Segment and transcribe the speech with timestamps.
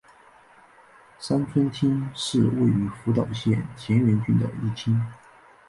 [1.19, 4.99] 三春町是位于福岛县田村郡的一町。